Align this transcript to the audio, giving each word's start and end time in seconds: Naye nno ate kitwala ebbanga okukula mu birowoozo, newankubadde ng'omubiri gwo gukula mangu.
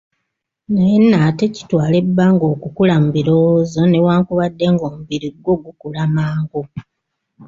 Naye 0.71 0.95
nno 1.01 1.17
ate 1.27 1.45
kitwala 1.55 1.95
ebbanga 2.03 2.45
okukula 2.53 2.93
mu 3.03 3.09
birowoozo, 3.15 3.81
newankubadde 3.91 4.65
ng'omubiri 4.73 5.29
gwo 5.43 5.55
gukula 5.63 6.01
mangu. 6.15 6.61